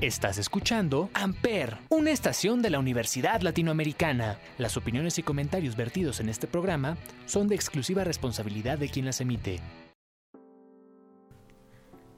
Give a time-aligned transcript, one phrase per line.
[0.00, 4.38] Estás escuchando Amper, una estación de la Universidad Latinoamericana.
[4.56, 9.20] Las opiniones y comentarios vertidos en este programa son de exclusiva responsabilidad de quien las
[9.20, 9.58] emite.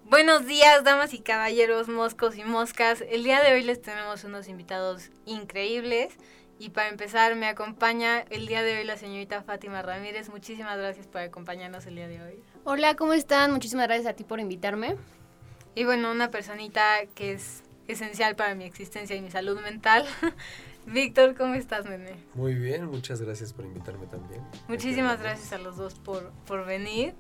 [0.04, 3.02] Buenos días, damas y caballeros, moscos y moscas.
[3.08, 6.12] El día de hoy les tenemos unos invitados increíbles.
[6.58, 10.28] Y para empezar, me acompaña el día de hoy la señorita Fátima Ramírez.
[10.28, 12.42] Muchísimas gracias por acompañarnos el día de hoy.
[12.64, 13.52] Hola, ¿cómo están?
[13.52, 14.96] Muchísimas gracias a ti por invitarme.
[15.74, 20.06] Y bueno, una personita que es esencial para mi existencia y mi salud mental.
[20.86, 22.16] Víctor, ¿cómo estás, nene?
[22.34, 24.42] Muy bien, muchas gracias por invitarme también.
[24.68, 27.14] Muchísimas gracias a los dos por, por venir.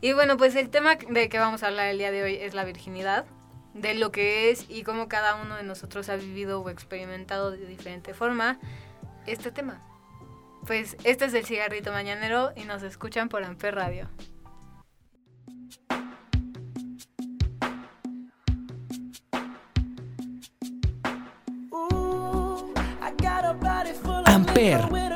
[0.00, 2.54] Y bueno, pues el tema de que vamos a hablar el día de hoy es
[2.54, 3.26] la virginidad,
[3.74, 7.66] de lo que es y cómo cada uno de nosotros ha vivido o experimentado de
[7.66, 8.58] diferente forma
[9.26, 9.82] este tema.
[10.66, 14.08] Pues este es el cigarrito mañanero y nos escuchan por Amper Radio.
[24.56, 25.15] Amper.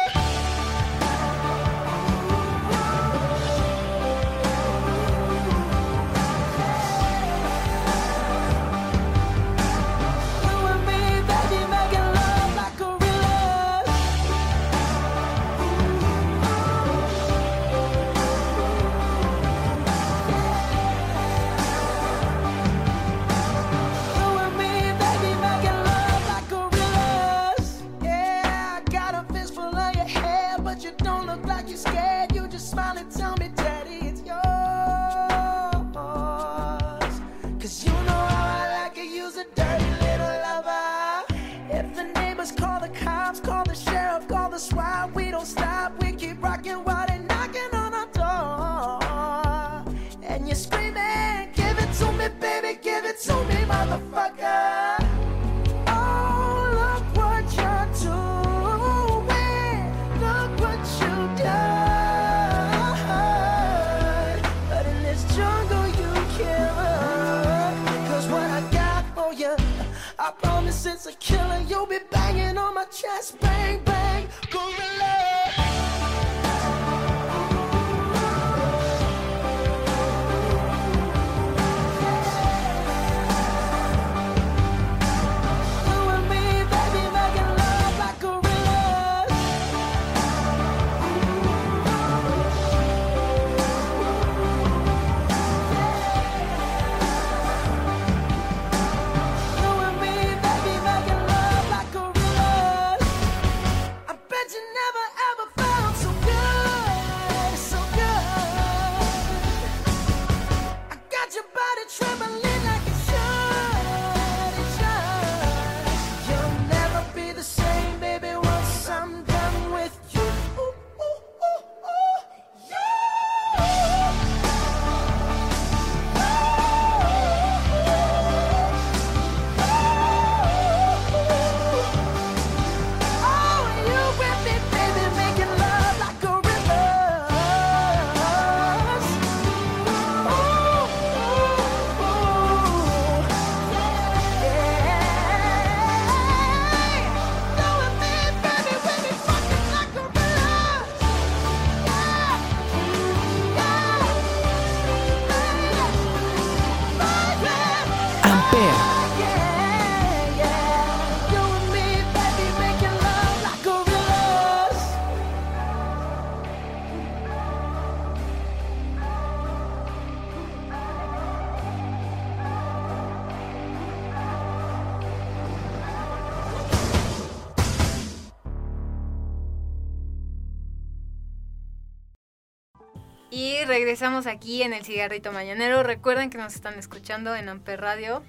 [183.33, 185.83] Y regresamos aquí en el cigarrito mañanero.
[185.83, 188.23] Recuerden que nos están escuchando en Amper Radio.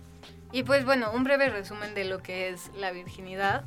[0.53, 3.65] Y pues bueno, un breve resumen de lo que es la virginidad.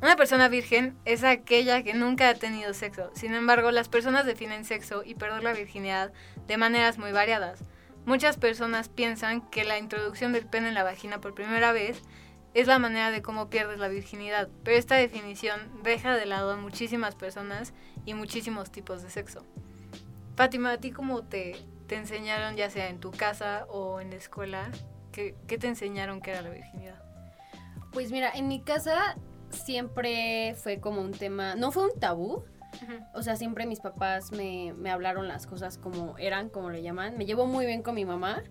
[0.00, 3.10] Una persona virgen es aquella que nunca ha tenido sexo.
[3.12, 6.10] Sin embargo, las personas definen sexo y perder la virginidad
[6.46, 7.60] de maneras muy variadas.
[8.06, 12.00] Muchas personas piensan que la introducción del pene en la vagina por primera vez
[12.54, 16.56] es la manera de cómo pierdes la virginidad, pero esta definición deja de lado a
[16.56, 17.74] muchísimas personas
[18.06, 19.44] y muchísimos tipos de sexo.
[20.36, 21.56] Fátima, ¿a ti cómo te,
[21.86, 24.70] te enseñaron, ya sea en tu casa o en la escuela?
[25.12, 27.02] ¿Qué, qué te enseñaron que era la virginidad?
[27.92, 29.16] Pues mira, en mi casa
[29.50, 32.44] siempre fue como un tema, no fue un tabú,
[33.12, 37.16] o sea, siempre mis papás me, me hablaron las cosas como eran, como le llaman.
[37.16, 38.42] Me llevo muy bien con mi mamá.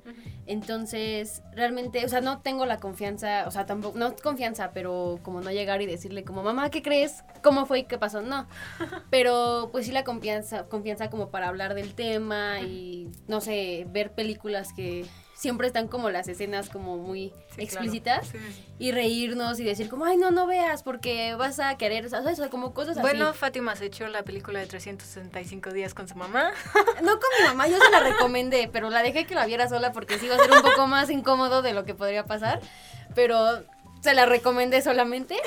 [0.45, 5.41] Entonces, realmente, o sea, no tengo la confianza, o sea, tampoco, no confianza, pero como
[5.41, 7.23] no llegar y decirle como, mamá, ¿qué crees?
[7.41, 8.21] ¿Cómo fue y qué pasó?
[8.21, 8.47] No.
[9.09, 14.11] Pero pues sí la confianza, confianza como para hablar del tema y, no sé, ver
[14.11, 15.05] películas que
[15.41, 18.45] siempre están como las escenas como muy Sí, explícitas claro.
[18.45, 18.65] Sí, sí.
[18.77, 22.19] y reírnos y decir como, ay, no, no veas porque vas a querer, o sea,
[22.19, 23.01] o sea, como cosas así.
[23.01, 26.51] Bueno, Fátima se echó la película de 365 días con su mamá.
[27.01, 29.91] No con mi mamá, yo se la recomendé, pero la dejé que la viera sola
[29.91, 32.61] porque sí iba a ser un poco más incómodo de lo que podría pasar.
[33.15, 33.63] Pero
[34.01, 35.37] se la recomendé solamente.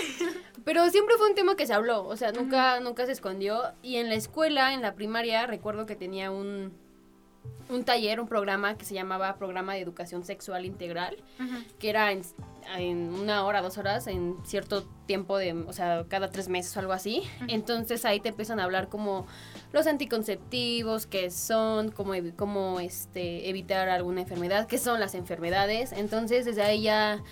[0.64, 3.62] Pero siempre fue un tema que se habló, o sea, nunca, nunca se escondió.
[3.82, 6.76] Y en la escuela, en la primaria, recuerdo que tenía un,
[7.68, 11.16] un taller, un programa que se llamaba Programa de Educación Sexual Integral,
[11.78, 12.22] que era en,
[12.76, 16.80] en una hora, dos horas, en cierto tiempo de, o sea, cada tres meses o
[16.80, 17.22] algo así.
[17.48, 19.26] Entonces ahí te empiezan a hablar como
[19.72, 25.92] los anticonceptivos, qué son, cómo, cómo este, evitar alguna enfermedad, qué son las enfermedades.
[25.92, 27.22] Entonces desde ahí ya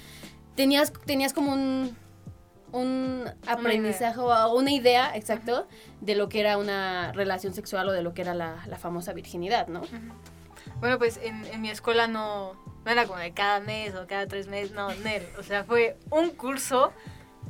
[0.54, 1.96] tenías, tenías como un,
[2.72, 5.66] un aprendizaje o una idea, exacto,
[6.00, 9.12] de lo que era una relación sexual o de lo que era la, la famosa
[9.12, 9.82] virginidad, ¿no?
[10.80, 12.54] Bueno, pues en, en mi escuela no,
[12.84, 15.26] no era como de cada mes o cada tres meses, no, Nel.
[15.38, 16.92] O sea, fue un curso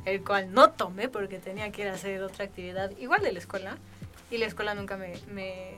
[0.05, 3.39] el cual no tomé porque tenía que ir a hacer otra actividad igual de la
[3.39, 3.77] escuela.
[4.29, 5.77] Y la escuela nunca me, me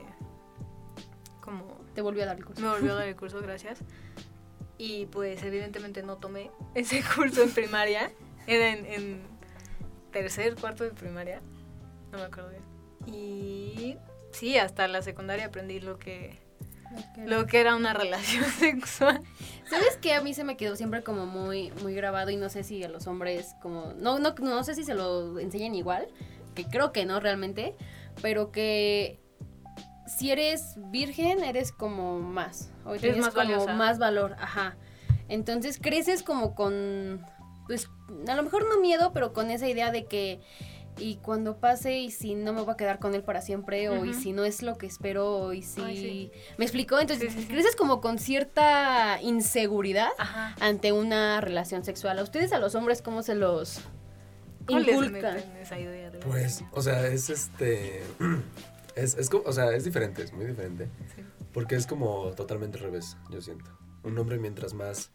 [1.40, 1.64] como
[1.94, 2.60] Te volvió a dar el curso.
[2.60, 3.78] me volvió a dar el curso, gracias.
[4.78, 8.10] Y pues evidentemente no tomé ese curso en primaria.
[8.46, 9.35] Era en, en
[10.16, 11.42] tercer, cuarto de primaria.
[12.10, 13.14] No me acuerdo bien.
[13.14, 13.96] Y
[14.32, 16.38] sí, hasta la secundaria aprendí lo que,
[17.18, 19.22] lo que era una relación sexual.
[19.68, 20.14] ¿Sabes qué?
[20.14, 22.88] A mí se me quedó siempre como muy, muy grabado y no sé si a
[22.88, 23.92] los hombres como...
[23.98, 26.08] No, no, no sé si se lo enseñan igual,
[26.54, 27.74] que creo que no realmente,
[28.22, 29.20] pero que
[30.06, 32.70] si eres virgen eres como más.
[32.86, 33.74] O tienes más como valiosa.
[33.74, 34.76] más valor, ajá.
[35.28, 37.24] Entonces creces como con,
[37.66, 37.88] pues
[38.28, 40.40] a lo mejor no miedo, pero con esa idea de que...
[40.98, 44.06] Y cuando pase, y si no me voy a quedar con él para siempre, o
[44.06, 45.82] y si no es lo que espero, o y si...
[45.82, 46.30] Ay, sí.
[46.56, 46.98] ¿Me explicó?
[46.98, 47.52] Entonces, Sí, sí, sí.
[47.52, 50.56] creces como con cierta inseguridad Ajá.
[50.58, 52.18] ante una relación sexual.
[52.18, 53.80] ¿A ustedes, a los hombres, cómo se los
[54.66, 55.36] ¿Cómo les inculcan?
[55.60, 58.02] esa idea de Pues, o sea, es este.
[58.96, 60.88] Es, es como, o sea, es diferente, es muy diferente.
[61.14, 61.22] Sí.
[61.52, 63.70] Porque es como totalmente al revés, yo siento.
[64.04, 65.10] Un hombre mientras más,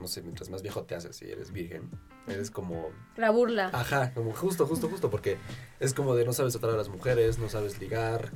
[0.00, 1.90] no sé, mientras más viejo te haces si eres virgen,
[2.26, 3.70] eres como, La burla.
[3.72, 5.36] ajá, como justo, justo, justo, porque
[5.80, 8.30] es como de no sabes tratar a las mujeres, no sabes ligar,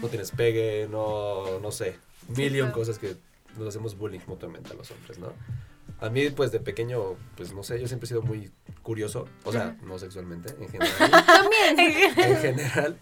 [0.00, 1.96] no tienes pegue, no, no sé,
[2.28, 2.72] million claro.
[2.80, 3.16] cosas que
[3.58, 5.32] nos hacemos bullying mutuamente a los hombres, ¿no?
[6.00, 8.50] A mí, pues, de pequeño, pues, no sé, yo siempre he sido muy
[8.82, 11.12] curioso, o sea, no sexualmente, en general.
[12.16, 12.98] en general.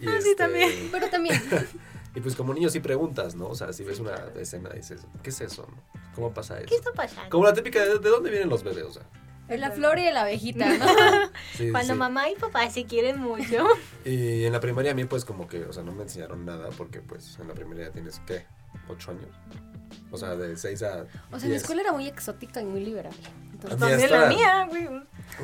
[0.00, 0.88] Y Ah, sí, también.
[0.90, 1.40] Pero también,
[2.14, 3.46] Y pues como niño sí preguntas, ¿no?
[3.48, 5.68] O sea, si ves una escena dices, ¿qué es eso?
[5.70, 5.99] no?
[6.14, 6.66] ¿Cómo pasa eso?
[6.68, 7.30] ¿Qué está pasando?
[7.30, 8.84] Como la típica, ¿de, de dónde vienen los bebés?
[8.84, 9.02] O sea,
[9.48, 10.86] es la flor y la abejita, ¿no?
[11.56, 11.98] sí, Cuando sí.
[11.98, 13.66] mamá y papá se quieren mucho.
[14.04, 16.70] Y en la primaria a mí pues como que, o sea, no me enseñaron nada
[16.76, 18.46] porque pues en la primaria tienes, ¿qué?
[18.88, 19.28] ¿Ocho años?
[20.12, 21.62] O sea, de seis a O sea, mi 10.
[21.62, 23.12] escuela era muy exótica y muy liberal.
[23.52, 24.88] Entonces, También hasta- la mía, güey.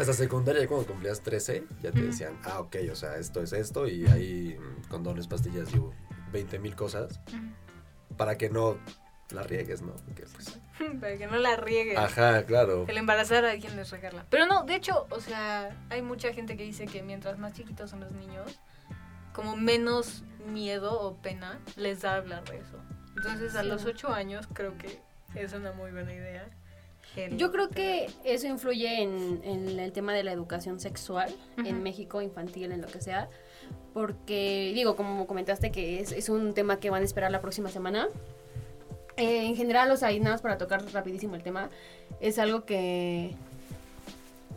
[0.01, 3.53] Hasta secundaria, ya cuando cumplías 13, ya te decían, ah, ok, o sea, esto es
[3.53, 5.93] esto y hay mm, condones, pastillas, digo,
[6.33, 7.21] 20 mil cosas
[8.17, 8.79] para que no
[9.31, 9.93] la riegues, ¿no?
[10.07, 10.59] Porque pues...
[11.01, 11.97] Para que no la riegue.
[11.97, 12.85] Ajá, claro.
[12.89, 14.25] El embarazar a quien les regarla.
[14.31, 17.91] Pero no, de hecho, o sea, hay mucha gente que dice que mientras más chiquitos
[17.91, 18.61] son los niños,
[19.33, 22.79] como menos miedo o pena les da hablar de eso.
[23.17, 25.01] Entonces, a los ocho años creo que
[25.35, 26.49] es una muy buena idea.
[27.17, 31.67] el Yo creo que eso influye en, en el tema de la educación sexual Ujú.
[31.67, 33.29] en México, infantil, en lo que sea.
[33.93, 37.71] Porque, digo, como comentaste que es, es un tema que van a esperar la próxima
[37.71, 38.09] semana.
[39.17, 41.71] Eh, en general, o sea, nada más para tocar rapidísimo el tema,
[42.21, 43.35] es algo que...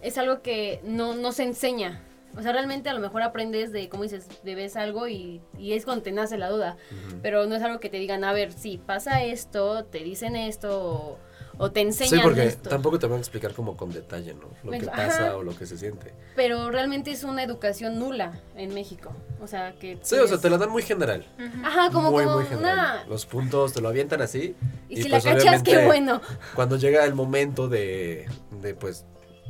[0.01, 2.01] Es algo que no, no se enseña.
[2.37, 5.73] O sea, realmente a lo mejor aprendes de, como dices, de ves algo y, y
[5.73, 6.77] es cuando te nace la duda.
[7.21, 10.79] Pero no es algo que te digan, a ver, si pasa esto, te dicen esto,
[10.79, 11.17] o,
[11.57, 12.69] o te enseñan Sí, porque esto.
[12.69, 14.47] tampoco te van a explicar como con detalle, ¿no?
[14.63, 14.95] Lo que Ajá.
[15.07, 16.13] pasa o lo que se siente.
[16.35, 19.11] Pero realmente es una educación nula en México.
[19.41, 19.97] O sea, que...
[20.01, 21.25] Sí, o sea, te la dan muy general.
[21.63, 22.73] Ajá, como, muy, como muy general.
[22.73, 23.05] una...
[23.09, 24.55] Los puntos te lo avientan así.
[24.87, 26.21] Y, si pues, la cachas, qué bueno.
[26.55, 28.27] Cuando llega el momento de,
[28.61, 29.05] de pues,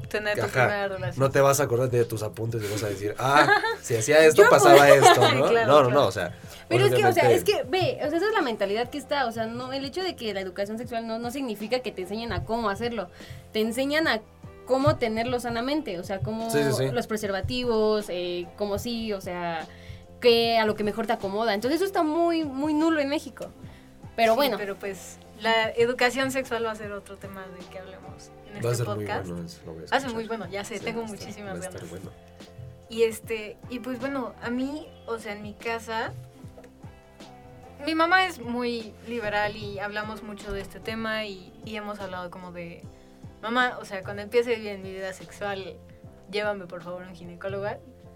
[0.08, 0.52] Tener tu Ajá.
[0.52, 1.20] primera relación.
[1.26, 3.48] no te vas a acordar de tus apuntes y vas a decir, ah,
[3.82, 5.48] si hacía esto, Yo pasaba esto, ¿no?
[5.50, 5.90] Claro, no, no, claro.
[5.92, 6.34] no, o sea.
[6.68, 8.90] Pero es que, o sea, obviamente- es que, ve, o sea, esa es la mentalidad
[8.90, 11.80] que está, o sea, no, el hecho de que la educación sexual no, no significa
[11.80, 13.10] que te enseñen a cómo hacerlo,
[13.54, 14.22] te enseñan a
[14.66, 16.92] cómo tenerlo sanamente, o sea, cómo Sí, sí, sí.
[16.92, 19.66] los preservativos, eh, cómo sí, o sea,
[20.22, 21.54] que a lo que mejor te acomoda.
[21.56, 23.48] Entonces eso está muy, muy nulo en México.
[24.16, 27.80] Pero Sí, bueno, Pero pues la educación sexual va a ser otro tema de que
[27.80, 29.30] hablemos en Va a este ser muy podcast.
[29.30, 30.14] bueno, eso lo voy a Va a ser escuchar.
[30.16, 31.90] muy bueno, ya sé, Sí, tengo muchísimas va a estar ganas.
[31.90, 32.12] bueno.
[32.90, 36.12] Y este, y pues bueno, a mí, o sea, en mi casa,
[37.86, 42.30] mi mamá es muy liberal y hablamos mucho de este tema y, y hemos hablado
[42.32, 42.84] como de,
[43.42, 45.78] mamá, o sea, cuando empiece bien mi vida sexual,
[46.32, 47.68] llévame por favor a un ginecólogo.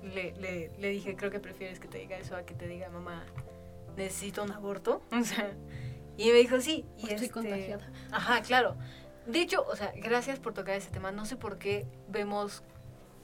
[0.03, 2.89] Le, le, le dije, creo que prefieres que te diga eso a que te diga,
[2.89, 3.24] mamá,
[3.96, 5.01] necesito un aborto.
[5.12, 5.51] O sea,
[6.17, 6.86] y me dijo, sí.
[6.98, 7.88] Y estoy este, contagiada.
[8.12, 8.75] Ajá, claro.
[9.25, 11.12] De hecho, o sea, gracias por tocar ese tema.
[11.12, 12.63] No sé por qué vemos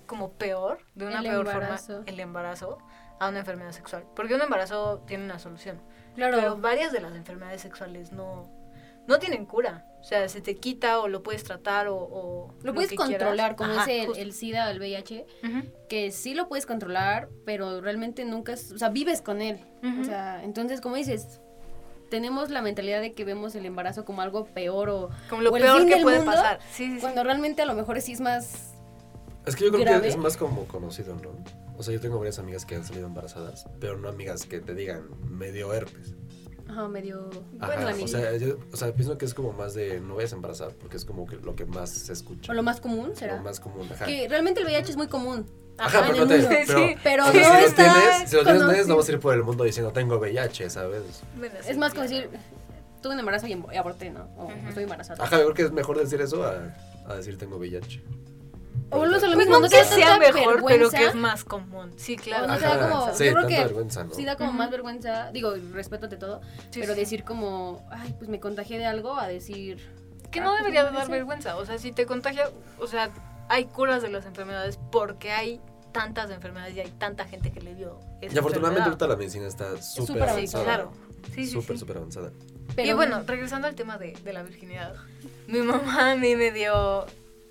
[0.06, 1.94] como peor, de una El peor embarazo.
[1.98, 2.78] forma, el embarazo
[3.20, 4.06] a una enfermedad sexual.
[4.16, 5.82] Porque un embarazo tiene una solución.
[6.16, 8.50] claro, Pero varias de las enfermedades sexuales no,
[9.08, 9.86] no tienen cura.
[10.00, 11.98] O sea, se te quita o lo puedes tratar o...
[11.98, 13.56] o lo puedes que controlar, quieras.
[13.58, 15.72] como Ajá, es el, el SIDA o el VIH, Ujú.
[15.90, 19.60] que sí lo puedes controlar, pero realmente nunca, o sea, vives con él.
[19.84, 20.02] Ujú.
[20.02, 21.42] O sea, entonces, como dices,
[22.10, 25.58] tenemos la mentalidad de que vemos el embarazo como algo peor o Como lo o
[25.58, 26.60] el peor fin que del puede mundo, pasar.
[26.72, 27.00] Sí, sí, sí.
[27.02, 28.74] cuando realmente a lo mejor sí es más...
[29.46, 30.02] Es que yo creo grave.
[30.02, 31.32] que es más como conocido, ¿no?
[31.78, 34.76] O sea, yo tengo varias amigas que han salido embarazadas, pero no amigas que te
[34.76, 36.14] digan medio herpes.
[36.70, 37.30] Ajá, medio...
[37.60, 40.34] Ajá, bueno, o sea, yo, o sea, pienso que es como más de no vayas
[40.34, 42.52] a embarazar, porque es como que lo que más se escucha.
[42.52, 43.38] o lo más común, ¿será?
[43.38, 44.06] Lo más común, ajá.
[44.06, 45.46] Que realmente el VIH es muy común.
[45.80, 48.36] Ajá, pero, no te, pero, Sí, Pero o sea, no si los está tienes, si
[48.36, 48.88] los tienes, conocido.
[48.88, 51.02] no vas a ir por el mundo diciendo tengo VIH, ¿sabes?
[51.38, 52.30] Bueno, Es más como decir,
[53.02, 54.26] tuve un embarazo y em- aborté, ¿no?
[54.38, 55.24] O estoy embarazada.
[55.24, 56.76] Ajá, yo creo que es mejor decir eso a,
[57.08, 58.04] a decir tengo VIH.
[58.92, 60.98] O a lo Pues mismo, no no que sea mejor, pero vergüenza.
[60.98, 61.92] que es más común.
[61.98, 62.46] Sí, claro.
[62.46, 64.14] O no sea como, sí, yo creo que vergüenza, ¿no?
[64.16, 64.58] sí da como Ujú.
[64.58, 67.00] más vergüenza, digo, respeto ante todo, Sí, pero sí.
[67.02, 69.78] decir como, ay, pues me contagié de algo, a decir...
[70.32, 71.12] Que "Ah, no pues debería dar sé".
[71.12, 71.58] vergüenza.
[71.58, 72.50] O sea, si te contagia,
[72.80, 73.10] o sea,
[73.48, 75.62] hay curas de las enfermedades porque hay
[75.92, 79.48] tantas enfermedades y hay tanta gente que le dio esa Y afortunadamente ahorita la medicina
[79.48, 80.64] está súper avanzada.
[80.64, 80.92] claro.
[81.34, 81.80] Sí, sí, Súper, sí.
[81.82, 82.32] súper avanzada.
[82.76, 84.94] Pero y bueno, regresando al tema de, de la virginidad,
[85.48, 87.06] mi mamá a mí me dio,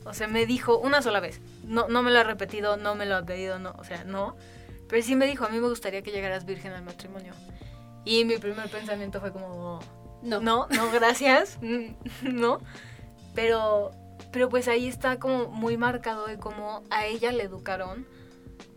[0.09, 3.07] o sea, me dijo una sola vez, no, no me lo ha repetido, no me
[3.07, 4.37] lo ha pedido, no, o sea, no,
[4.89, 7.35] pero sí me dijo, a mí me gustaría que llegaras virgen al matrimonio.
[8.05, 9.81] Y mi primer pensamiento fue como,
[10.23, 10.41] no.
[10.41, 11.59] no, no, gracias,
[12.23, 12.61] no,
[13.35, 13.91] pero,
[14.33, 18.07] pero pues ahí está como muy marcado de cómo a ella le educaron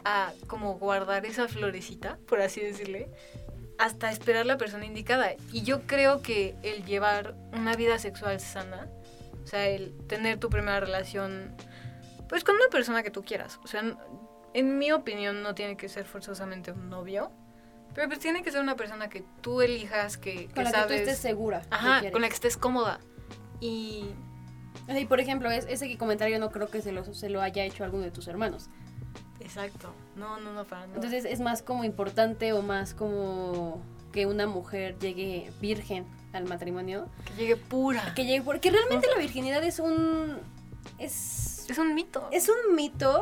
[0.03, 3.09] a como guardar esa florecita, por así decirle,
[3.77, 5.33] hasta esperar la persona indicada.
[5.51, 8.87] Y yo creo que el llevar una vida sexual sana,
[9.43, 11.55] o sea, el tener tu primera relación,
[12.29, 13.83] pues con una persona que tú quieras, o sea,
[14.53, 17.31] en mi opinión no tiene que ser forzosamente un novio,
[17.93, 20.87] pero pues tiene que ser una persona que tú elijas, que, que Con la que
[20.87, 21.61] tú estés segura.
[21.69, 22.99] Ajá, con la que estés cómoda.
[23.59, 24.05] Y
[24.87, 27.83] y por ejemplo, es, ese comentario no creo que se lo, se lo haya hecho
[27.83, 28.69] alguno de tus hermanos.
[29.39, 29.93] exacto.
[30.15, 30.95] No, no, no, para nada.
[30.95, 33.81] Entonces es más como importante o más como
[34.11, 37.07] que una mujer llegue virgen al matrimonio.
[37.25, 38.13] que llegue pura.
[38.15, 40.37] Que llegue, porque realmente la virginidad es un...
[40.97, 42.27] Es, Es un mito.
[42.31, 43.21] es un mito.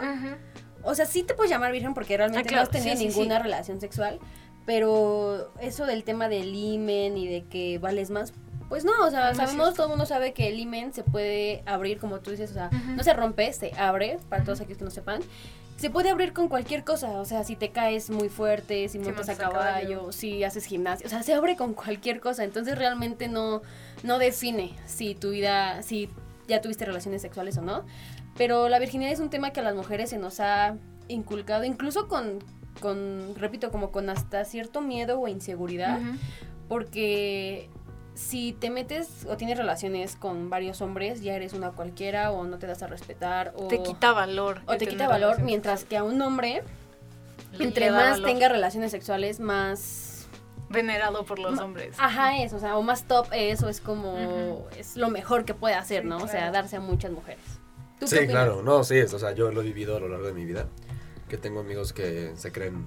[0.84, 3.08] O sea, sí te puedes llamar virgen porque realmente Ah, claro, no has tenido sí,
[3.08, 3.44] ninguna sí.
[3.44, 4.20] relación sexual.
[4.66, 8.34] Pero eso del tema del imen y de que vales más,
[8.70, 11.64] pues no, o sea, No sabemos, todo el mundo sabe que el imen se puede
[11.66, 14.84] abrir, como tú dices, o sea, no se rompe, se abre, para todos aquellos que
[14.86, 15.22] no sepan.
[15.80, 19.30] Se puede abrir con cualquier cosa, o sea, si te caes muy fuerte, si montas
[19.30, 20.12] a caballo, caballo.
[20.12, 23.62] si haces gimnasia, o sea, se abre con cualquier cosa, entonces realmente no,
[24.04, 26.10] no define si tu vida, si
[26.50, 27.86] ya tuviste relaciones sexuales o no.
[28.38, 30.76] Pero la virginidad es un tema que a las mujeres se nos ha
[31.08, 32.40] inculcado, incluso con,
[32.82, 35.98] con repito, como con hasta cierto miedo o inseguridad,
[36.68, 37.70] porque
[38.20, 42.58] si te metes o tienes relaciones con varios hombres, ya eres una cualquiera o no
[42.60, 44.62] te das a respetar o Te quita valor.
[44.66, 46.62] o te quita valor, relaciones mientras que a un hombre,
[47.54, 48.26] Le entre más valor.
[48.30, 50.28] tenga relaciones sexuales, más...
[50.70, 51.96] venerado por los hombres.
[51.98, 54.66] Ajá, es, o sea, o más top es, o es como, Ujú.
[54.78, 56.18] es lo mejor que puede hacer, Sí, ¿no?
[56.18, 56.52] O sea, claro.
[56.54, 57.42] darse a muchas mujeres.
[58.00, 60.28] ¿Tú Sí, claro, no, sí, es, o sea, yo lo he vivido a lo largo
[60.28, 60.68] de mi vida,
[61.30, 62.86] que tengo amigos que se creen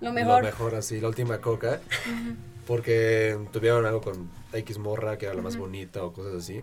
[0.00, 0.40] Lo mejor.
[0.42, 2.36] lo mejor así, la última coca, Ujú.
[2.70, 6.62] Porque tuvieron algo con X morra que era la más bonita o cosas así,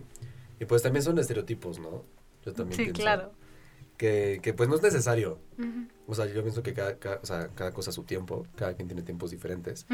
[0.58, 2.02] Y pues también son estereotipos, ¿no?
[2.46, 3.32] Yo también Sí, pienso claro.
[3.98, 5.38] que, que pues no es necesario.
[6.06, 8.72] O sea, yo pienso que cada, cada- o sea, cada cosa a su tiempo, cada
[8.72, 9.86] quien tiene tiempos diferentes.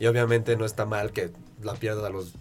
[0.00, 1.30] Y obviamente no está mal que
[1.62, 2.34] la pierdas a los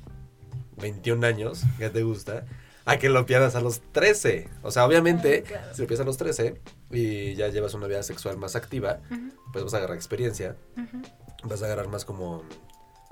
[0.78, 2.48] 21 años, que te gusta,
[2.86, 4.50] a que lo pierdas a los 13.
[4.64, 5.76] O sea, obviamente, claro.
[5.76, 6.60] si lo pierdes a los 13
[6.90, 9.00] y ya llevas una vida sexual más activa,
[9.54, 10.56] pues vas a agarrar experiencia,
[11.44, 12.42] vas a agarrar más como,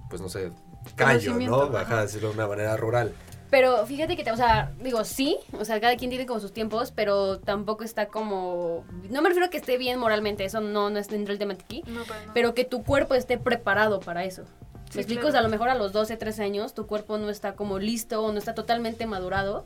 [0.09, 0.51] pues no sé,
[0.95, 1.69] callo, ¿no?
[1.69, 1.99] Baja ajá.
[1.99, 3.13] a decirlo de una manera rural.
[3.49, 6.53] Pero fíjate que, te- o sea, digo, sí, o sea, cada quien tiene como sus
[6.53, 8.85] tiempos, pero tampoco está como...
[9.09, 11.55] No me refiero a que esté bien moralmente, eso no, no es dentro del tema
[11.55, 12.01] de aquí, No,
[12.35, 14.43] pero que tu cuerpo esté preparado para eso.
[14.91, 15.21] Sí, ¿Me explico?
[15.21, 15.29] claro.
[15.29, 17.79] O sea, a lo mejor a los 12, 13 años tu cuerpo no está como
[17.79, 19.65] listo o no está totalmente madurado.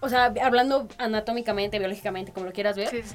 [0.00, 3.14] O sea, hablando anatómicamente, biológicamente, como lo quieras ver, Sí, sí.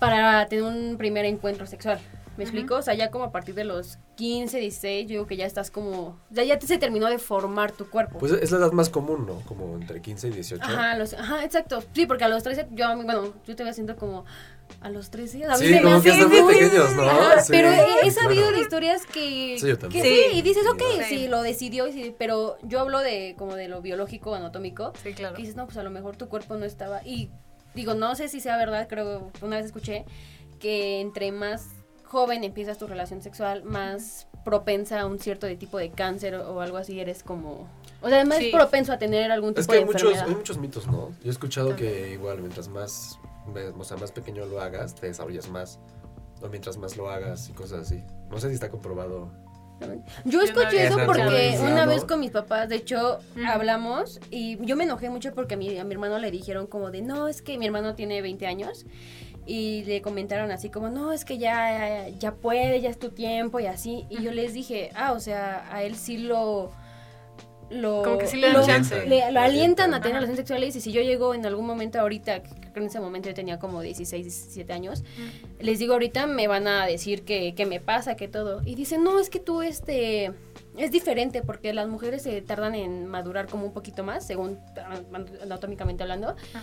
[0.00, 2.00] para tener un primer encuentro sexual.
[2.40, 2.56] ¿Me Ujú.
[2.56, 2.76] explico?
[2.76, 5.70] O sea, ya como a partir de los 15, 16, yo digo que ya estás
[5.70, 6.18] como...
[6.30, 8.18] Ya, ya te, se terminó de formar tu cuerpo.
[8.18, 9.40] Pues es la edad más común, ¿no?
[9.46, 10.64] Como entre 15 y 18.
[10.64, 11.84] Ajá, los, ajá, exacto.
[11.92, 14.24] Sí, porque a los 13, yo, bueno, yo te voy haciendo como
[14.80, 15.44] a los 13.
[15.44, 17.02] A mí Sí, como que hace están muy pequeños, ¿no?
[17.02, 17.68] Ajá, Sí, pero
[18.02, 20.02] he, sabido de historias que, Sí, yo que también.
[20.04, 20.38] sí, Sí.
[20.38, 21.04] y dices, ok, Sí.
[21.10, 25.12] sí, lo decidió, y sí, pero yo hablo de como de lo biológico, anatómico, Sí,
[25.12, 25.34] claro.
[25.36, 27.02] que dices, no, pues a lo mejor tu cuerpo no estaba.
[27.04, 27.28] Y
[27.74, 30.06] digo, no sé si sea verdad, creo, una vez escuché
[30.58, 31.66] que entre más
[32.10, 36.54] joven empiezas tu relación sexual, más propensa a un cierto de tipo de cáncer o,
[36.56, 37.68] o algo así, eres como...
[38.02, 38.50] O sea, más Sí.
[38.52, 40.28] propenso a tener algún tipo Es que de hay muchos, enfermedad.
[40.28, 41.10] hay muchos mitos, ¿no?
[41.22, 43.18] Yo he escuchado que igual mientras más,
[43.78, 45.78] o sea, más pequeño lo hagas, te desarrollas más.
[46.42, 48.02] O mientras más lo hagas y cosas así.
[48.30, 49.30] No sé si está comprobado.
[50.24, 53.44] Yo escuché eso porque una vez con mis papás, de hecho, Ujú.
[53.46, 56.90] hablamos y yo me enojé mucho porque a mi, a mi hermano le dijeron como
[56.90, 58.84] de, no, es que mi hermano tiene 20 años
[59.52, 63.58] y le comentaron así como, no, es que ya, ya puede, ya es tu tiempo
[63.58, 64.06] y así.
[64.08, 66.70] Y yo les dije, ah, o sea, a él sí lo...
[67.68, 69.06] Lo, Como que sí le dan lo- chance.
[69.06, 72.00] le- lo Lo alientan a tener relaciones sexuales y si yo llego en algún momento
[72.00, 75.04] ahorita, creo que en ese momento yo tenía como 16, 17 años,
[75.60, 78.60] les digo ahorita me van a decir que, que me pasa, que todo.
[78.64, 80.32] Y dicen, no, es que tú este...
[80.76, 85.00] Es diferente porque las mujeres se tardan en madurar como un poquito más, según ah,
[85.42, 86.28] anatómicamente hablando.
[86.54, 86.62] Ajá.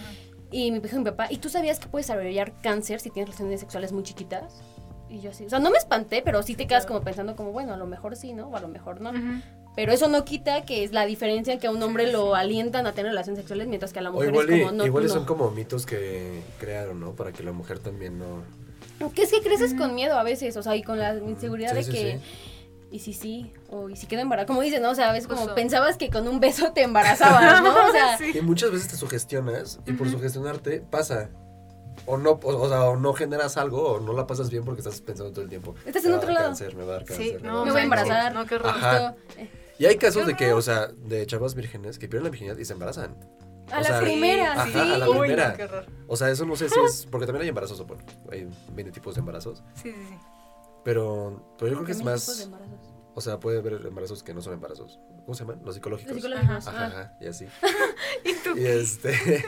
[0.52, 3.60] Y me dijo mi papá, ¿y tú sabías que puedes desarrollar cáncer si tienes relaciones
[3.60, 4.62] sexuales muy chiquitas?
[5.10, 7.52] Y yo así, o sea, no me espanté, pero sí te quedas como pensando como,
[7.52, 8.48] bueno, a lo mejor sí, ¿no?
[8.48, 9.12] O a lo mejor no.
[9.76, 12.88] Pero eso no quita que es la diferencia en que a un hombre lo alientan
[12.88, 14.86] a tener relaciones sexuales, mientras que a la O mujer igual, es y- como, no,
[14.86, 15.10] igual no.
[15.14, 17.12] son como mitos que crearon, ¿no?
[17.14, 18.44] Para que la mujer también no...
[19.14, 21.76] Que es que creces con miedo a veces, o sea, y con la inseguridad Sí,
[21.76, 22.12] de sí, que...
[22.14, 22.20] sí.
[22.90, 24.48] Y si sí, o y si quedo embarazada.
[24.48, 24.92] Como dices, ¿no?
[24.92, 27.70] O sea, a veces como pensabas que con un beso te embarazabas, ¿no?
[27.88, 28.32] O sea, Sí.
[28.38, 30.16] Y muchas veces te sugestionas y por Ujú.
[30.18, 31.30] sugestionarte pasa.
[32.06, 34.80] O no, o, o sea, o no generas algo o no la pasas bien porque
[34.80, 35.76] estás pensando todo el tiempo.
[35.86, 36.48] Estás en "Me va a otro dar lado".
[36.50, 37.26] Cáncer, me va a dar cáncer.
[37.26, 38.34] Sí, no, me dar voy a embarazar.
[38.34, 38.74] No, qué horror.
[39.38, 42.58] Eh, Y hay casos de que, o sea, de chavas vírgenes que pierden la virginidad
[42.58, 43.18] y se embarazan.
[43.72, 44.80] a O la sea, primera, ajá, sí.
[44.80, 45.50] a la Uy, primera.
[45.50, 45.86] no, qué horror.
[46.08, 47.06] O sea, eso no sé si es.
[47.12, 49.62] Porque también hay embarazos, bueno, hay 20 tipos de embarazos.
[49.76, 50.16] Sí, sí, sí.
[50.88, 52.50] Pero, pero yo creo que es más.
[53.14, 55.02] O sea, puede haber embarazos que no son embarazos.
[55.26, 55.60] ¿Cómo se llaman?
[55.66, 56.14] Los psicológicos.
[56.14, 56.68] Los psicológicos.
[56.68, 56.88] Ajá, ah.
[56.88, 57.46] ajá, y así.
[58.24, 58.58] ¿Y tú?
[58.58, 59.12] Y este.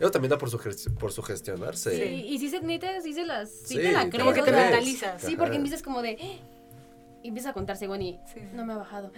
[0.00, 1.90] Eso también da por, sugest- por sugestionarse.
[1.96, 4.22] Sí, y si se, neta, sí se las, sí, Sí, te la te crees.
[4.22, 5.20] Como que o te mentalizas.
[5.20, 6.40] Sí, porque empiezas como de, "Eh",
[7.24, 8.40] y empiezas a contar según y Sí, sí.
[8.54, 9.10] no me ha bajado.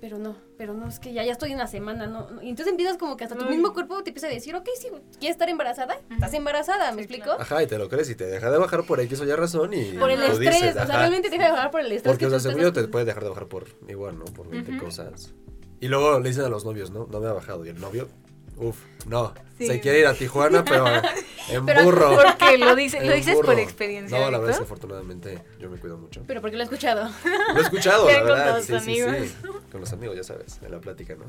[0.00, 2.42] Pero no, pero no, es que ya, ya estoy en la semana, no, no.
[2.42, 4.88] Y entonces empiezas como que hasta tu mismo cuerpo te empieza a decir, ok, sí,
[5.18, 5.98] ¿quieres estar embarazada?
[6.10, 7.32] Estás embarazada, ¿me Sí, explico?
[7.38, 9.72] Ajá, y te lo crees y te deja de bajar por X o ya razón
[9.74, 9.92] y.
[9.98, 12.02] Por el lo estrés, dices, o sea, realmente te deja de bajar por el estrés.
[12.12, 14.24] Porque, que o sea, yo estás- te puede dejar de bajar por igual, ¿no?
[14.26, 14.84] Por 20 Ujú.
[14.84, 15.32] cosas.
[15.80, 17.06] Y luego le dicen a los novios, ¿no?
[17.10, 17.64] No me ha bajado.
[17.64, 18.08] Y el novio,
[18.56, 19.32] uff, no.
[19.58, 19.66] Sí.
[19.66, 20.84] Se quiere ir a Tijuana, pero
[21.48, 22.16] en Pero- burro.
[22.16, 23.46] Porque lo, dice, lo dices burro.
[23.46, 24.18] por experiencia.
[24.18, 26.22] No, la verdad es que afortunadamente yo me cuido mucho.
[26.26, 27.10] Pero porque lo he escuchado.
[27.54, 28.56] Lo he escuchado, la con verdad.
[28.58, 29.00] tus Sí, sí, sí.
[29.00, 29.28] amigos.
[29.72, 31.24] Con los amigos, ya sabes, en la plática, ¿no?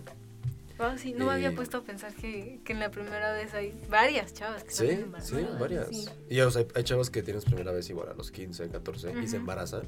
[0.77, 3.79] Wow, sí, no me había puesto a pensar que, que en la primera vez hay
[3.87, 4.87] varias chavas que Sí,
[5.21, 5.87] sí, varias.
[5.89, 6.05] sí.
[6.27, 9.13] Y o sea, hay chavos que tienen su primera vez igual a los 15, 14
[9.21, 9.83] y se embarazan.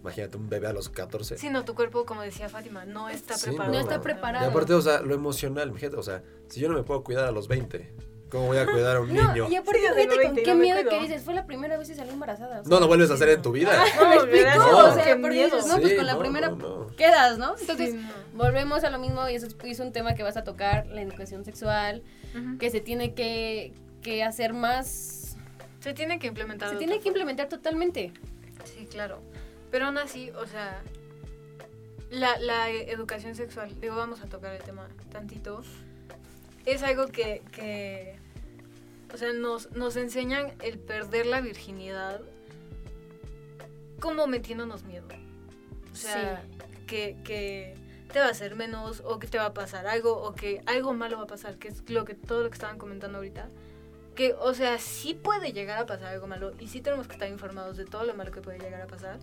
[0.00, 1.38] Imagínate un bebé a los 14.
[1.38, 3.72] Sí, no, tu cuerpo, como decía Fátima, no está Sí, preparado.
[3.74, 4.02] No está no.
[4.02, 4.44] preparado.
[4.46, 7.24] Y aparte, o sea, lo emocional, fíjate, o sea, si yo no me puedo cuidar
[7.26, 7.94] a los 20,
[8.34, 9.48] ¿cómo voy a cuidar a un No, niño?
[9.48, 10.90] y aparte, Sí, fíjate con 20, qué no me miedo cuido.
[10.90, 12.60] que dices, fue la primera vez que salí embarazada.
[12.60, 13.70] o sea, No, lo vuelves a hacer en tu vida.
[14.00, 14.84] No, me explico, ¿verdad?
[14.90, 15.56] o sea, Qué porque miedo.
[15.56, 16.86] dices, no, pues Sí, con la no, primera no, no.
[16.96, 17.54] quedas, ¿no?
[17.58, 18.12] Entonces, Sí, no.
[18.44, 21.44] volvemos a lo mismo y eso es, un tema que vas a tocar, la educación
[21.44, 22.02] sexual,
[22.58, 25.36] que se tiene que, que hacer más,
[25.80, 26.68] Se tiene que implementar.
[26.70, 28.12] se tiene que implementar totalmente.
[28.64, 29.20] Sí, claro.
[29.70, 30.80] Pero aún así, o sea,
[32.10, 35.62] la, la educación sexual, digo, vamos a tocar el tema tantito,
[36.64, 38.16] es algo que, que
[39.14, 42.20] o sea, nos, nos enseñan el perder la virginidad
[44.00, 45.06] como metiéndonos miedo.
[45.92, 46.42] O sea,
[46.88, 47.76] que, que
[48.12, 50.94] te va a hacer menos o que te va a pasar algo o que algo
[50.94, 53.50] malo va a pasar, que es lo que todo lo que estaban comentando ahorita.
[54.16, 57.28] Que, o sea, sí puede llegar a pasar algo malo y sí tenemos que estar
[57.28, 59.20] informados de todo lo malo que puede llegar a pasar.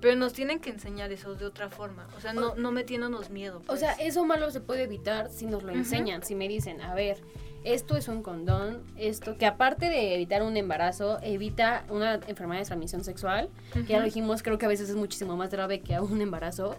[0.00, 2.06] Pero nos tienen que enseñar eso de otra forma.
[2.16, 3.58] O sea, no, no metiéndonos miedo.
[3.58, 3.80] O pues.
[3.80, 7.18] sea, eso malo se puede evitar si nos lo enseñan, si me dicen, a ver,
[7.66, 12.66] esto es un condón, esto que aparte de evitar un embarazo, evita una enfermedad de
[12.66, 15.98] transmisión sexual, que ya lo dijimos, creo que a veces es muchísimo más grave que
[16.00, 16.76] un embarazo.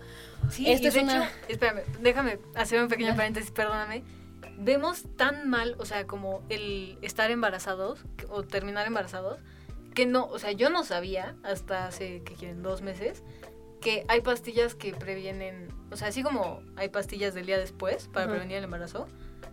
[0.50, 3.16] Sí, Esto es de una- hecho, espérame, déjame hacer un pequeño Ya.
[3.16, 4.04] paréntesis, perdóname.
[4.60, 9.40] Vemos tan mal, o sea, como el estar embarazados o terminar embarazados,
[9.94, 13.24] que no, o sea, yo no sabía hasta hace, que quieren, dos meses,
[13.82, 18.28] que hay pastillas que previenen, o sea, así como hay pastillas del día después para
[18.28, 19.08] prevenir el embarazo,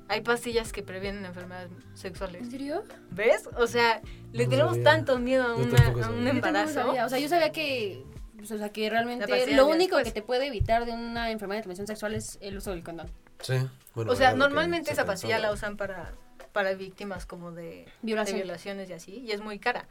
[0.09, 2.49] hay pastillas que previenen enfermedades sexuales.
[2.51, 2.85] serio?
[3.11, 3.49] ¿Ves?
[3.57, 4.01] O sea,
[4.33, 4.85] le No tenemos sabía.
[4.85, 6.75] tanto miedo a, una- a un embarazo.
[6.75, 8.05] sabía, O sea, yo sabía que,
[8.37, 10.05] pues, o sea, que realmente lo único después.
[10.15, 13.11] que te puede evitar de una enfermedad de transmisión sexual es el uso del condón.
[13.41, 13.55] Sí.
[13.95, 16.13] Bueno, O sea, normalmente se esa pastilla la usan para,
[16.53, 18.37] para víctimas como de, Violación.
[18.39, 19.87] de violaciones y así, y es muy cara.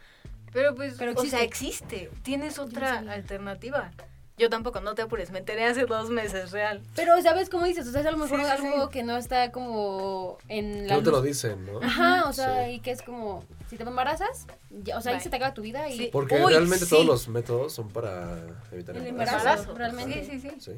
[0.52, 2.12] Pero pues, Pero o sea, existe.
[2.22, 3.14] Tienes otra sabía.
[3.14, 3.92] alternativa.
[4.38, 6.82] Yo tampoco, no te apures, me enteré hace dos meses, real.
[6.96, 7.88] Pero, ¿sabes cómo dices?
[7.88, 8.90] O sea, es a lo mejor Sí, algo sí.
[8.92, 11.80] que no está como en Que la no te lo dicen, ¿no?
[11.84, 12.72] Ajá, o sea, Sí.
[12.72, 15.62] y que es como, si te embarazas, ya, o sea, ahí se te acaba tu
[15.62, 16.10] vida y Sí.
[16.12, 16.90] Porque Uy, realmente sí.
[16.90, 18.40] todos los métodos son para
[18.72, 19.38] evitar El embarazo.
[19.38, 20.24] embarazo, realmente.
[20.26, 20.56] Sí, sí, sí.
[20.60, 20.72] Sí.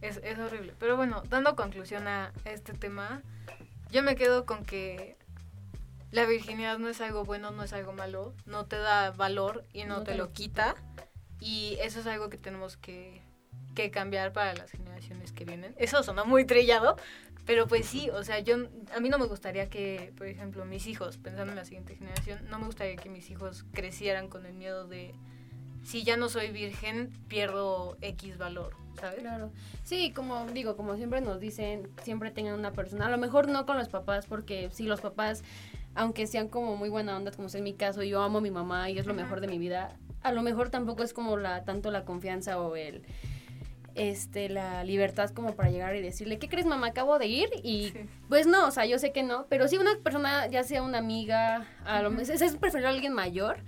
[0.00, 0.74] Es, es horrible.
[0.80, 3.22] Pero bueno, dando conclusión a este tema,
[3.92, 5.16] yo me quedo con que
[6.10, 9.84] la virginidad no es algo bueno, no es algo malo, no te da valor y
[9.84, 10.74] no, No te te lo lo quita.
[11.42, 13.20] Y eso es algo que tenemos que,
[13.74, 15.74] que cambiar para las generaciones que vienen.
[15.76, 16.96] Eso suena muy trillado,
[17.44, 20.86] pero pues sí, o sea, yo a mí no me gustaría que, por ejemplo, mis
[20.86, 24.54] hijos, pensando en la siguiente generación, no me gustaría que mis hijos crecieran con el
[24.54, 25.16] miedo de
[25.82, 29.18] si ya no soy virgen, pierdo X valor, ¿sabes?
[29.18, 29.50] Claro.
[29.82, 33.06] Sí, como digo, como siempre nos dicen, siempre tengan una persona.
[33.06, 35.42] A lo mejor no con los papás, porque sí, los papás,
[35.96, 38.52] aunque sean como muy buena onda, como es en mi caso, yo amo a mi
[38.52, 39.98] mamá y es lo mejor de mi vida.
[40.22, 43.02] A lo mejor tampoco es como la tanto la confianza o el
[43.94, 46.86] este la libertad como para llegar y decirle, ¿qué crees mamá?
[46.88, 47.98] Acabo de ir y Sí.
[48.28, 50.98] pues no, o sea, yo sé que no, pero sí una persona, ya sea una
[50.98, 53.58] amiga, a lo mejor es, es preferible a alguien mayor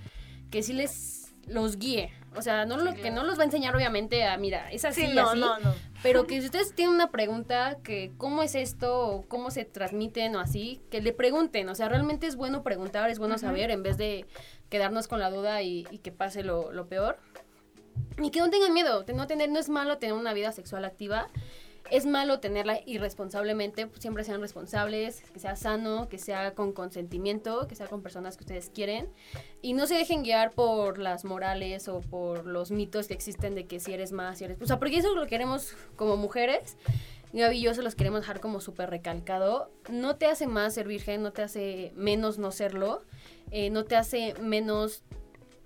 [0.50, 2.10] que sí les los guíe.
[2.36, 5.02] O sea, no lo, que no los va a enseñar obviamente a, mira, es así,
[5.06, 5.38] Sí, no, así.
[5.38, 5.74] no, no.
[6.02, 10.34] Pero que si ustedes tienen una pregunta, que cómo es esto, o cómo se transmiten
[10.34, 11.68] o así, que le pregunten.
[11.68, 14.24] O sea, realmente es bueno preguntar, es bueno saber, en vez de
[14.74, 17.16] quedarnos con la duda y, y que pase lo, lo peor.
[18.20, 21.28] Y que no tengan miedo, no tener, no es malo tener una vida sexual activa.
[21.92, 27.68] Es malo tenerla irresponsablemente, pues, siempre sean responsables, que sea sano, que sea con consentimiento,
[27.68, 29.12] que sea con personas que ustedes quieren.
[29.62, 33.68] Y no se dejen guiar por las morales o por los mitos que existen de
[33.68, 34.60] que si eres más, si eres...
[34.60, 36.76] O sea, porque eso lo queremos como mujeres.
[37.40, 39.70] Gaby y yo se los queremos dejar como súper recalcado.
[39.90, 43.02] No te hace más ser virgen, no te hace menos no serlo,
[43.50, 45.02] eh, no te hace menos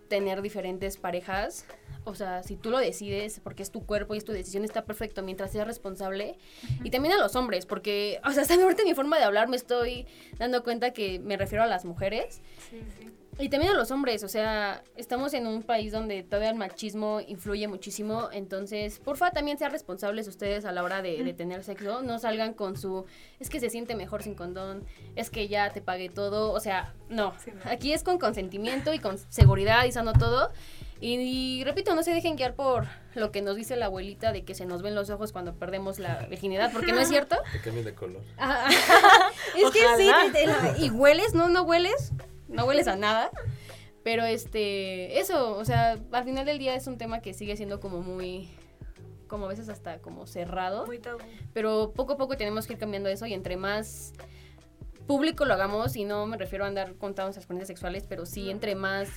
[0.08, 1.66] tener diferentes parejas.
[2.04, 4.86] O sea, si tú lo decides, porque es tu cuerpo y es tu decisión, está
[4.86, 6.38] perfecto mientras seas responsable.
[6.82, 9.48] Y también a los hombres, porque, o sea, hasta ahorita en mi forma de hablar
[9.48, 10.06] me estoy
[10.38, 12.40] dando cuenta que me refiero a las mujeres.
[12.70, 13.17] Sí, sí.
[13.40, 17.20] Y también a los hombres, o sea, estamos en un país donde todavía el machismo
[17.26, 22.02] influye muchísimo, entonces, porfa, también sean responsables ustedes a la hora de, de tener sexo,
[22.02, 23.04] no salgan con su,
[23.38, 26.94] es que se siente mejor sin condón, es que ya te pagué todo, o sea,
[27.08, 27.70] no, Sí, no.
[27.70, 30.50] aquí es con consentimiento y con seguridad y sano todo,
[31.00, 34.42] y, y repito, no se dejen guiar por lo que nos dice la abuelita de
[34.42, 37.36] que se nos ven los ojos cuando perdemos la virginidad, porque no es cierto.
[37.52, 38.20] Que cambien de color.
[38.36, 38.68] Ajá.
[39.56, 40.44] es que sí, te-
[40.76, 42.10] te- y hueles, no, no hueles,
[42.48, 43.30] no hueles a nada.
[44.02, 47.80] Pero este, eso, o sea, al final del día es un tema que sigue siendo
[47.80, 48.48] como muy,
[49.26, 50.86] como a veces hasta como cerrado.
[50.86, 51.18] Muy tabú.
[51.52, 54.12] Pero poco a poco tenemos que ir cambiando eso y entre más
[55.06, 58.50] público lo hagamos, y no me refiero a andar contando nuestras experiencias sexuales, pero sí
[58.50, 59.08] entre más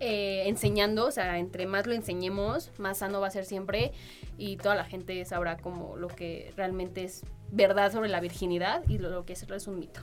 [0.00, 3.92] eh, enseñando, o sea, entre más lo enseñemos, más sano va a ser siempre
[4.36, 8.98] y toda la gente sabrá como lo que realmente es verdad sobre la virginidad y
[8.98, 10.00] lo, lo que es, es un mito.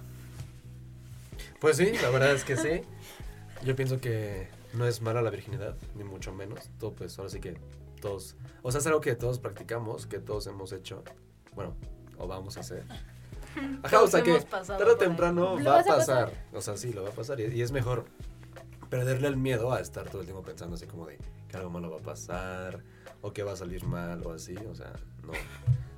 [1.60, 2.82] Pues sí, la verdad es que sí.
[3.64, 6.70] Yo pienso que no es mala la virginidad, ni mucho menos.
[6.80, 7.58] Todo, pues ahora sí que
[8.02, 8.36] todos.
[8.62, 11.04] O sea, es algo que todos practicamos, que todos hemos hecho.
[11.54, 11.76] Bueno,
[12.18, 12.84] o vamos a hacer.
[13.84, 16.34] Ajá, o sea que tarde o temprano ¿Lo va a pasar.
[16.54, 17.40] O sea, sí, lo va a pasar.
[17.40, 18.06] Y, y es mejor
[18.90, 21.90] perderle el miedo a estar todo el tiempo pensando así como de que algo malo
[21.90, 22.84] va a pasar
[23.22, 24.56] o que va a salir mal o así.
[24.70, 24.92] O sea,
[25.24, 25.34] no.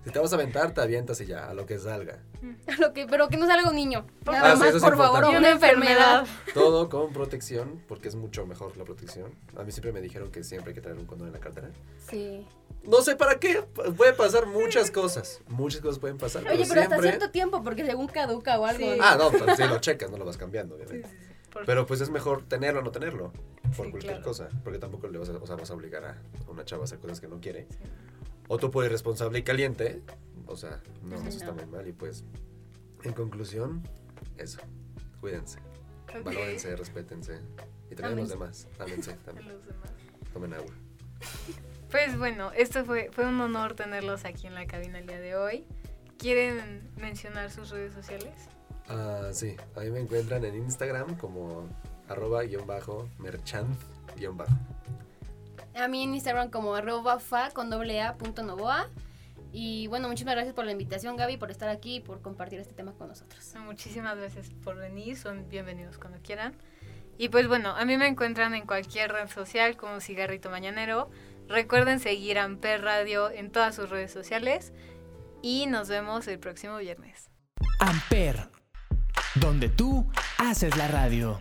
[0.07, 2.19] Si te vas a aventar, te avientas y ya, a lo que salga.
[2.79, 4.05] Lo que, pero que no salga un niño.
[4.23, 5.37] Por Nada más, Ah, sí, eso es por favor, importante.
[5.39, 6.25] una enfermedad.
[6.53, 9.31] Todo con protección, porque es mucho mejor la protección.
[9.57, 11.69] A mí siempre me dijeron que siempre hay que traer un condón en la cartera.
[12.09, 12.45] Sí.
[12.83, 13.63] No sé para qué,
[13.97, 15.41] puede pasar muchas cosas.
[15.49, 16.43] Muchas cosas pueden pasar.
[16.43, 18.85] Oye, pero hasta siempre- cierto tiempo, porque según caduca o algo.
[19.01, 21.07] Ah, no, pues sí lo checas, no lo vas cambiando, obviamente.
[21.09, 21.33] sí, sí.
[21.51, 23.31] Por- Pero pues es mejor tenerlo o no tenerlo,
[23.75, 24.23] por Sí, cualquier claro.
[24.23, 24.47] cosa.
[24.63, 26.17] Porque tampoco le vas a, o sea, vas a obligar a
[26.49, 27.67] una chava a hacer cosas que no quiere.
[28.47, 30.01] O tú puedes responsable y caliente.
[30.45, 31.87] O sea, no, Sí, eso está muy mal.
[31.87, 32.23] Y pues,
[33.03, 33.81] en conclusión,
[34.37, 34.59] eso.
[35.19, 35.59] Cuídense,
[36.15, 36.23] Ok.
[36.23, 37.39] valórense, respétense.
[37.91, 38.67] Y también a los demás.
[38.79, 39.47] Ámense también.
[39.49, 39.89] los demás.
[40.33, 40.71] Tomen agua.
[41.91, 45.35] Pues bueno, esto fue, fue un honor tenerlos aquí en la cabina el día de
[45.35, 45.65] hoy.
[46.17, 48.33] ¿Quieren mencionar sus redes sociales?
[48.89, 51.67] Ah, sí, a mí me encuentran en Instagram como
[52.07, 53.75] arroba guion bajo merchant
[54.17, 54.53] guion bajo.
[55.77, 58.89] A mí en Instagram como arroba fa con doble a punto novoa.
[59.51, 62.73] Y bueno, muchísimas gracias por la invitación, Gaby, por estar aquí y por compartir este
[62.73, 63.53] tema con nosotros.
[63.63, 66.55] Muchísimas gracias por venir, son bienvenidos cuando quieran.
[67.17, 71.09] Y pues bueno, a mí me encuentran en cualquier red social como Cigarrito Mañanero.
[71.47, 74.73] Recuerden seguir a Amper Radio en todas sus redes sociales
[75.41, 77.29] y nos vemos el próximo viernes.
[77.79, 78.49] Amper,
[79.35, 81.39] donde tú haces la radio.